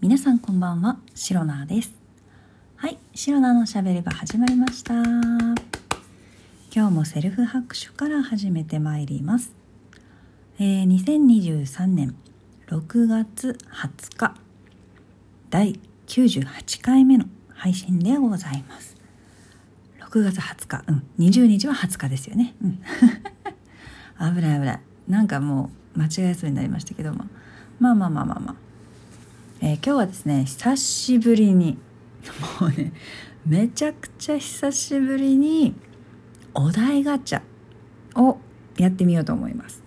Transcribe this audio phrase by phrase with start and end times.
[0.00, 1.92] 皆さんこんばんはシロナです。
[2.76, 4.94] はいシロナのしゃべり場始まりました。
[4.94, 5.56] 今
[6.72, 9.52] 日もセルフ拍手から始めてまいります、
[10.60, 12.14] えー、2023年
[12.68, 14.34] 6月20日
[15.50, 18.94] 第98回目の配信でございます。
[19.98, 22.54] 6月20日うん20日は20日ですよね。
[22.62, 22.78] うん。
[24.36, 24.80] 危ない危ない。
[25.08, 27.24] なんかもう間違えそうになりましたけども。
[27.80, 28.67] まあまあまあまあまあ。
[29.60, 31.78] えー、今日はですね久しぶりに
[32.60, 32.92] もうね
[33.46, 35.74] めちゃくちゃ久しぶりに
[36.54, 37.42] お題ガチャ
[38.14, 38.38] を
[38.76, 39.82] やってみようと思います。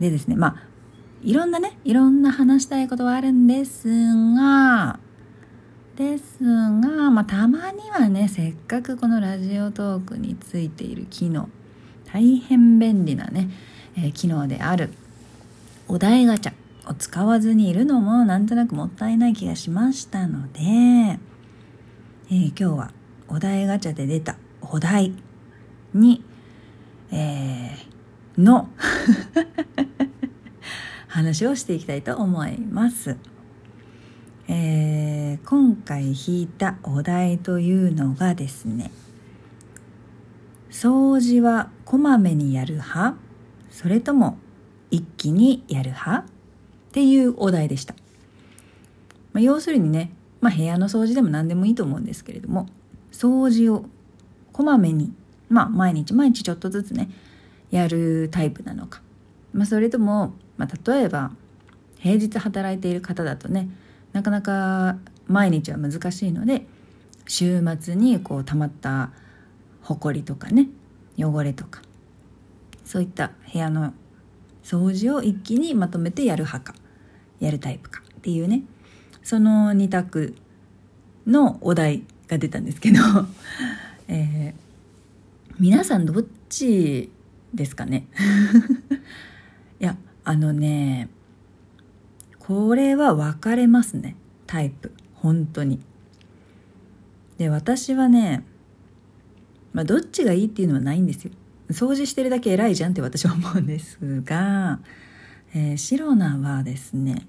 [0.00, 0.62] でですねまあ
[1.22, 3.88] いろんなねいろんな話したいことはあるんです
[4.36, 5.00] が
[5.96, 11.48] ですが、まあ、たまにはねせっかくこのラジオトークについている機能
[12.12, 13.50] 大変便利なね、
[13.96, 14.90] えー、機能である
[15.88, 16.52] お題ガチャ
[16.88, 22.90] を使わずにいるのもなんとなくもったいない気がしましたので、えー、今日は
[23.28, 25.12] お題ガチャで出たお題
[25.92, 26.24] に、
[27.12, 28.70] えー、の
[31.08, 33.16] 話をしていきたいと思います。
[34.50, 38.90] えー、今回引いたお題というのがですね
[40.70, 43.16] 掃除はこまめにやる派？
[43.70, 44.38] それとも
[44.90, 46.37] 一気にやる派？
[46.88, 47.94] っていうお題でした。
[49.32, 52.66] まあ、要するにね、まあ、部屋の掃除でも何でもいいと思うんですけれども
[53.12, 53.84] 掃除を
[54.52, 55.12] こまめに、
[55.48, 57.10] まあ、毎日毎日ちょっとずつね
[57.70, 59.02] やるタイプなのか、
[59.52, 61.32] まあ、それとも、まあ、例えば
[61.98, 63.68] 平日働いている方だとね
[64.12, 66.66] なかなか毎日は難しいので
[67.26, 69.10] 週末にこう溜まった
[69.82, 70.68] ほこりとかね
[71.18, 71.82] 汚れとか
[72.84, 73.92] そういった部屋の
[74.68, 76.78] 掃除を一気にまとめてやる派か
[77.40, 78.64] やるタイプかっていうね。
[79.22, 80.34] その2択
[81.26, 82.98] のお題が出たんですけど、
[84.08, 87.10] えー、皆さんどっち
[87.54, 88.08] ですかね？
[89.80, 91.08] いやあのね
[92.38, 94.16] これは分かれますね。
[94.46, 95.80] タイプ本当に。
[97.38, 98.44] で私はね
[99.72, 101.30] まあどっちがいいっていうのはないんですよ。
[101.70, 104.80] 掃除してるだけ偉いじゃんって私は思うんですが
[105.54, 107.26] えー、シロナはですね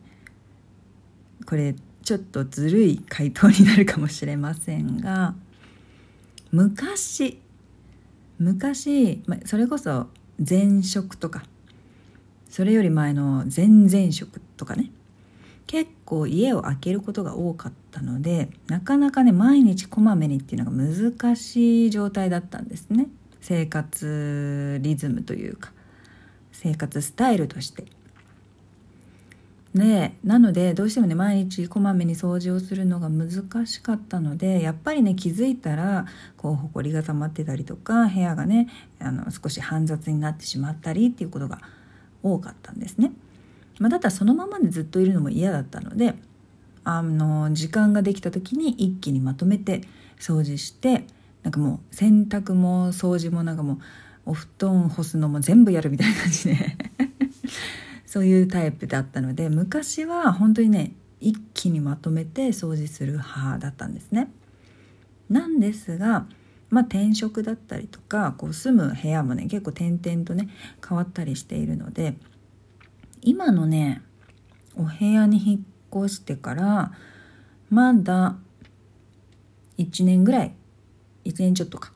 [1.45, 5.35] これちょっとずるい回答になるかもしれませんが
[6.51, 7.39] 昔
[8.39, 10.07] 昔、まそれこそ
[10.37, 11.43] 前職とか
[12.49, 14.91] それより前の前々職とかね
[15.67, 23.07] 結構家を空けることが多かったのでなかなかね毎日こまめにっていうのが難しい状態だったんですね。
[23.49, 25.71] 生活リズムというか
[26.51, 27.83] 生活スタイルとして
[29.73, 36.05] ねなのでどうしてもね毎日こまめに掃除をするのが難しかったのでやっぱりね気づいたら
[36.37, 38.67] こうほこりが溜まってたりとか部屋がね
[38.99, 41.59] あの少し煩雑になってしまったりっていうことが
[42.21, 43.11] 多かったんですね。
[43.79, 46.13] まあ、だったらそのままでずっといるのも嫌だったので
[46.83, 49.81] あの時間ができた時に一気にまとめて
[50.19, 51.05] 掃除して
[51.43, 53.79] なんかもう洗濯も掃除もなんかもう
[54.25, 56.77] お布団干すのも全部やるみたいな感じで
[58.05, 64.31] そういうタイプだったので昔は本当にね一気にまとめて掃除する派だったんですね。
[65.29, 66.25] なんですが、
[66.69, 70.49] まあ、転職だったりとかこう住む部屋もね結構点々とね
[70.87, 72.15] 変わったりしているので
[73.21, 74.01] 今のね
[74.75, 76.91] お部屋に引っ越してから
[77.69, 78.37] まだ
[79.77, 80.53] 1年ぐらい
[81.29, 81.91] 1年ちょっとか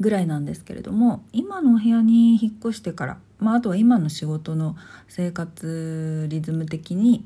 [0.00, 4.76] ぐらいなんですけれども今のお部屋に引っ越してからまあ、あとは今の仕事の
[5.08, 7.24] 生活リズム的に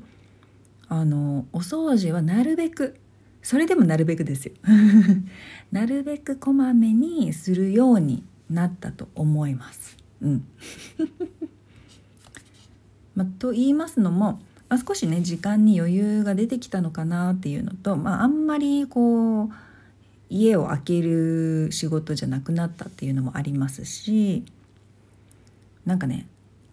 [0.87, 2.95] あのお掃除はなるべく
[3.41, 4.53] それでもなるべくですよ
[5.71, 9.97] なるべくこまめにするようになったと思います。
[10.21, 10.45] うん
[13.15, 19.49] まあ、と言いますのも、まあ、少しね時間に余裕が出てきたのかなっていうのと、まあ、あんまりこう
[20.33, 24.43] 家を空ける仕事じゃなくなったっていうのもありますし
[25.85, 26.27] なんかね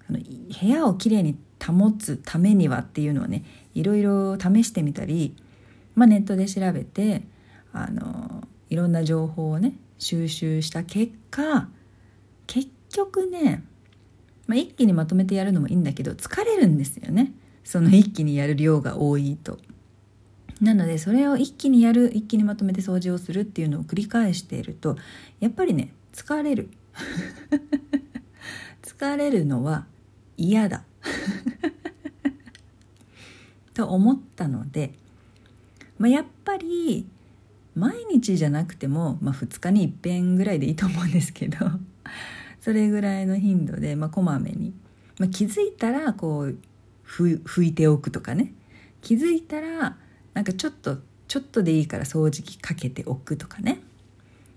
[0.09, 5.37] あの部屋をきれいに保つためにはっていうのをねいろいろ試してみたり、
[5.95, 7.23] まあ、ネットで調べて
[7.75, 11.69] あのいろんな情報をね収集した結果
[12.47, 13.63] 結局ね、
[14.47, 17.33] まあ、一気にまとめてやるのもいいんだけど疲れるんですよね
[17.63, 19.59] その一気にやる量が多いと。
[20.61, 24.97] なのでそれを一気にやる一気にまとめて掃除をするっていうのを繰り返していると
[25.41, 26.71] やっぱりね疲れる。
[28.83, 29.87] 疲れるのは
[30.37, 30.85] 嫌だ。
[33.73, 34.93] と思ったので
[36.01, 37.07] まあ、やっぱり
[37.75, 41.59] 毎日じゃなくても、まあ、2日に一遍ぐらいでいいと思うんですけど
[42.59, 44.73] それぐらいの頻度で、まあ、こまめに、
[45.19, 46.57] まあ、気づいたらこう
[47.07, 48.55] 拭いておくとかね。
[49.03, 49.97] 気づいたら
[50.35, 50.99] なんかちょっと
[51.29, 53.81] ちょっとでいいから掃除機かけておくとかね。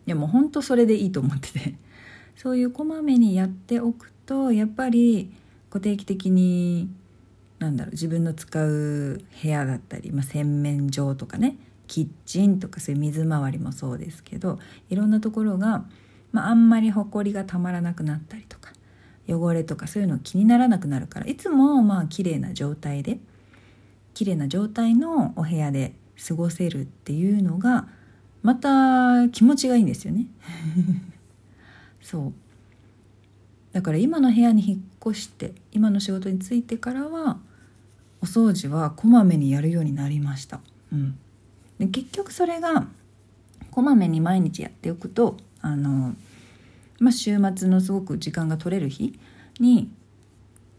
[0.06, 1.76] いやもうほんとそれでいいと思ってて。
[2.36, 5.32] そういうこまめにやっておくとやっぱり
[5.70, 6.90] 固定期的に
[7.60, 11.58] なんだろう自分の使う部屋だったり、まあ、洗面所とかね。
[11.88, 14.58] キッチンとかそういう水回りもそうですけど
[14.90, 15.86] いろんなところが、
[16.32, 18.72] まあ、あんまりほこりがたまらなくなったりとか
[19.28, 23.20] 汚れとかそういうの気にならなくなるからいつもまあ綺麗な状態で
[24.24, 25.92] 綺麗な状態のお部屋で
[26.26, 27.90] 過ごせるっていうのが
[28.42, 30.28] また気持ちがいいんですよね。
[32.02, 32.34] そう。
[33.74, 34.80] だから今の部屋に引っ
[35.12, 37.38] 越して今の仕事に就いてからは
[38.22, 40.62] お掃除はこまめにやるようになりました、
[40.94, 41.18] うん、
[41.80, 42.88] で結局それが
[43.72, 46.16] こまめに毎日やっておくとあの、
[47.00, 49.20] まあ、週末のすごく時間が取れる日
[49.60, 49.92] に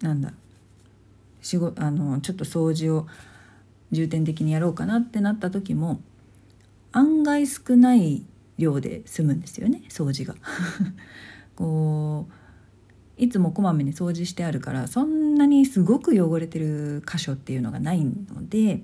[0.01, 0.33] なんだ
[1.43, 3.07] 仕事あのちょっと掃除を
[3.93, 6.01] 重点的にやろうかなってなった時も
[6.93, 8.25] 案外少ない
[8.59, 10.37] 量で済むんですよね掃除が。
[11.57, 12.33] こう
[13.17, 18.83] いつもこまめに掃除してあるからそんなにすごく汚れてる箇所っていうのがないので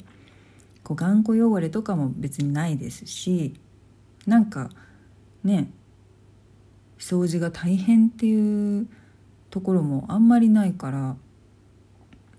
[0.85, 3.55] こう頑固汚れとかも別にないですし
[4.26, 4.70] なんか
[5.43, 5.70] ね
[6.99, 8.87] 掃除が大変っていう
[9.50, 11.17] ところもあんまりないから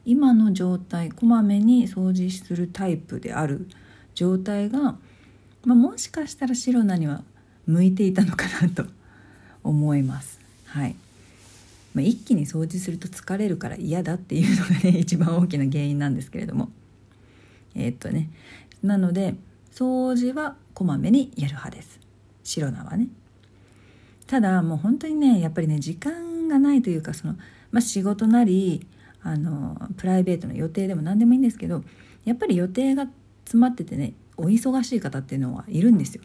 [0.05, 3.67] 今の状態こまめに掃除するタイプである
[4.15, 4.95] 状態が、
[5.63, 7.23] まあ、もしかしたら白菜には
[7.67, 8.85] 向いていたのかなと
[9.63, 10.39] 思います。
[10.65, 10.95] はい。
[11.93, 16.71] まあ、一気に掃除すると疲れるから嫌だっていうのがね 一番大きな原因なんですけれども。
[17.75, 18.29] えー、っとね。
[18.81, 19.35] なので
[19.71, 21.99] 掃除はこまめにやる派です。
[22.43, 23.07] 白菜はね。
[24.25, 27.33] ただもう本当にねやっぱりね時間がないというかその、
[27.71, 28.87] まあ、仕事なり
[29.23, 31.83] あのプライベートの予定でも何でもいいんですけど
[32.25, 33.07] やっぱり予定が
[33.45, 36.23] 詰まっててねお忙しい方っていうのはいるんですよ。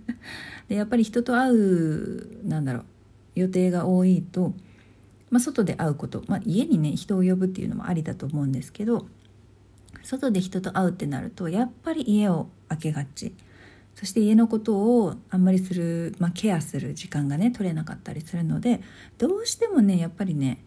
[0.68, 2.84] でやっぱり人と会うなんだろう
[3.36, 4.54] 予定が多いと、
[5.30, 9.06] まあ、外で会うこと、まあ、家にね人を呼ぶっていうのもありだと思うんですけど
[10.02, 13.34] 外で人と会うってなるとやっぱり家を空けがち。
[13.94, 18.80] そして家のことをあんまりする、まあ、ケアする時間がね取れなかったりするので
[19.18, 20.62] どうしてもねやっぱりね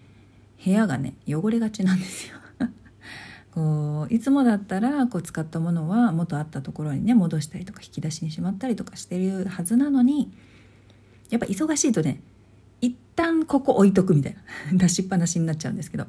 [0.64, 2.36] 部屋がね汚れがちなんですよ。
[3.52, 10.32] こういつもだったらこう使ったものは元あったところにね戻したりとか引き出しにしまったりとかしてるはずなのに
[11.30, 12.22] やっぱ忙しいとね
[12.80, 14.42] 一旦ここ置いとくみたいな
[14.78, 16.08] 出しっぱなしになっちゃうんですけど。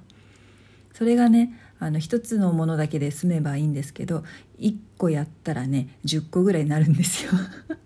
[0.93, 4.25] それがねあの一つのものだけで済めばいいんですけど
[4.61, 7.33] 1個やったらね10個ぐらいになるんですよ。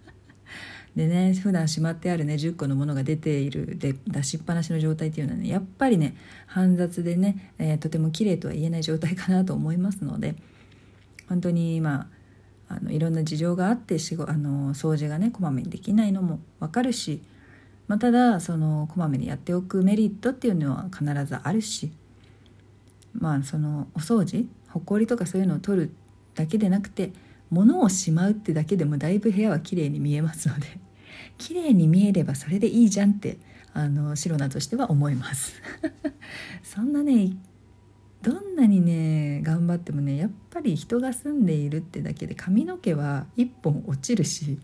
[0.97, 6.17] でね普段しまってあるね10個のものが出ているで出しっぱなしの状態っていうのはねやっぱりね
[6.47, 10.35] 煩雑でね、えー、とても綺麗とは言えない状態かなと思いますので
[11.29, 12.07] 本当にまあ
[12.69, 17.23] あのいろんな事情があってしごあの掃除がねこまめにできないのも分かるし、
[17.87, 21.93] まあ、ただそのこまめにやっておくメリットっていうのは必ずあるし
[23.13, 25.95] まあそのお掃除ほこりとかそういうのを取る
[26.35, 27.13] だけでなくて
[27.51, 30.67] 物をしまうってだけでもだいぶ部屋は綺麗に見えますので
[31.39, 33.39] 綺麗に見えればそれでいいじゃんって
[33.73, 35.55] あのシロナとしては思います
[36.65, 37.37] そんなね
[38.23, 44.59] どんなにね頑張ってもねやっぱり人が住んでいるってだけで髪の毛は一本落ちるし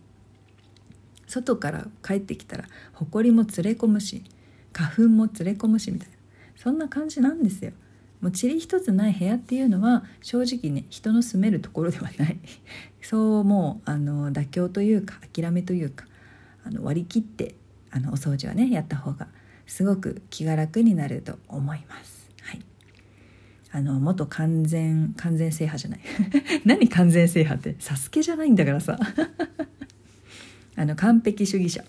[1.27, 4.25] 外から帰ってきたらほこりも連れ込むし
[4.73, 6.15] 花粉も連れ込むしみたいな
[6.57, 7.73] そんな感じなんですよ。
[8.21, 12.39] もう塵一つない部屋っていうのは正直ね人の住めるところではない
[13.03, 16.07] そうもうあの妥協というか諦めというか
[16.65, 17.55] あの割り切って
[17.91, 19.29] あのお掃除はねやった方が
[19.67, 22.29] すごく気が楽になると思います。
[22.43, 22.61] はい、
[23.71, 26.01] あの元完全完全制覇じゃない。
[26.65, 28.99] 何完全制覇ってサスケじゃないんだからさ。
[30.75, 31.85] あの完璧主義者。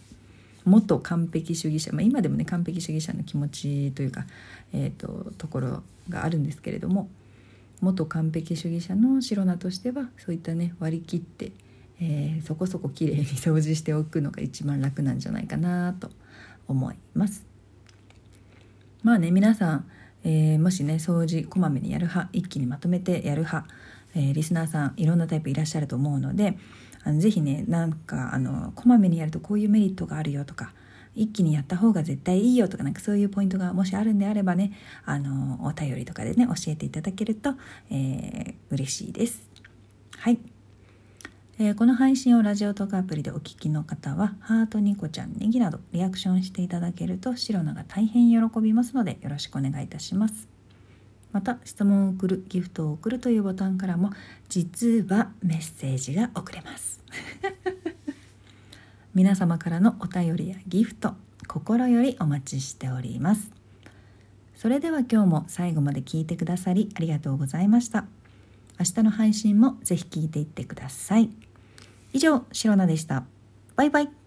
[0.65, 4.25] 元完璧主義者、まあ、今でもね完璧主義者の気持ちというか、
[4.71, 7.09] えーと、ところがあるんですけれども
[7.81, 11.51] 元完璧主義者の白菜としてはそういったね割り切って
[12.05, 16.09] えー、そこそこ綺麗に掃除しておくのが一番楽なんじゃないかなと
[16.67, 17.45] 思います
[19.03, 19.89] まあね皆さん、
[20.25, 23.65] えー、もしね掃除こまめにやる派一気にまとめてやる派、
[24.15, 26.57] えー、リスナーさんいろんなタイプいらっしゃると思うので
[27.05, 30.73] あのぜひねなんかあのこまめにやるとこういうメリットがあるよとか
[31.15, 34.73] 一気にやった方が絶対いいよとかなんかそういうポイントがもしあるんであればね
[35.05, 37.51] あのお便りとかでね教えていただけると、
[37.89, 39.41] えー、嬉しいです。
[40.17, 40.52] はい
[41.59, 50.49] えー、この配信をラジオトークアプリでお聞きの方はハートニコちゃんネギなどリアクションしていただけるとシロナが大変喜びますのでよろしくお願いいたします。
[51.31, 54.11] また質問を送るギフトを送るというボタンからも
[54.49, 57.03] 実はメッセージが送れます。
[59.13, 61.13] 皆様からのお便りやギフト
[61.47, 63.51] 心よりお待ちしております。
[64.55, 68.05] それでは今日も最後まで聞いてくださりありがとうございました。
[68.79, 71.29] 明日の配信もぜひ聞いていってください。
[72.13, 73.25] 以上シロナでした。
[73.75, 74.22] バイバイ。